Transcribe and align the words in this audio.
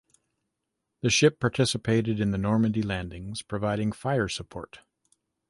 The 1.01 1.11
ship 1.11 1.39
participated 1.39 2.19
in 2.19 2.31
the 2.31 2.39
Normandy 2.39 2.81
landings 2.81 3.43
providing 3.43 3.91
fire 3.91 4.27
support. 4.27 4.79